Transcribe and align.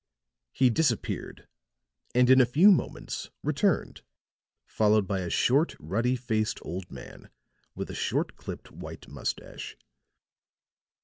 He 0.51 0.71
disappeared 0.71 1.47
and 2.15 2.27
in 2.27 2.41
a 2.41 2.45
few 2.47 2.71
moments 2.71 3.29
returned, 3.43 4.01
followed 4.65 5.05
by 5.07 5.19
a 5.19 5.29
short, 5.29 5.75
ruddy 5.79 6.15
faced 6.15 6.57
old 6.63 6.89
man 6.91 7.29
with 7.75 7.91
a 7.91 7.93
short 7.93 8.35
clipped 8.35 8.71
white 8.71 9.07
moustache. 9.07 9.77